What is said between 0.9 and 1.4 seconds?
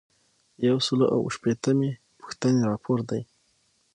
او اووه